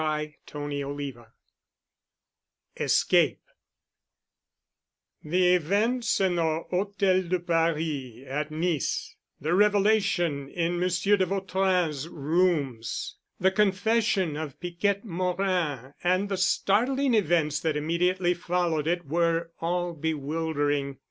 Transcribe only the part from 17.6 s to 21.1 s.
immediately followed it were all bewildering.